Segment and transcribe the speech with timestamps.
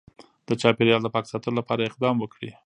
[0.47, 2.49] د چاپیریال د پاک ساتلو لپاره اقدام وکړي